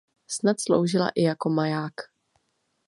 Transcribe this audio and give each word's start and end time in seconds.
Snad 0.27 0.59
sloužila 0.61 1.09
i 1.15 1.21
jako 1.23 1.49
maják. 1.49 1.93